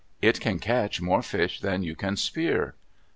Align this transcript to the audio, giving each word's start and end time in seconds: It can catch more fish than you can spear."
It 0.19 0.39
can 0.41 0.57
catch 0.57 0.99
more 0.99 1.21
fish 1.21 1.59
than 1.59 1.83
you 1.83 1.95
can 1.95 2.15
spear." 2.17 2.73